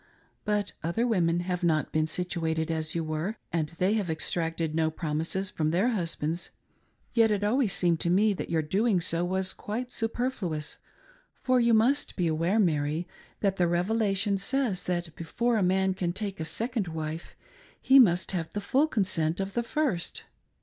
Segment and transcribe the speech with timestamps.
[0.45, 4.89] But other women have not been situated as you were, and they have exacted no
[4.89, 6.49] promises from their husbands.
[7.13, 10.79] Yet it always seemed to me that your doing so was quite superfluous,
[11.43, 13.07] for you must be aware, Mary,
[13.41, 17.35] that the Revelation says that before a man can take a second wife
[17.79, 20.23] he must have the full consent of the first.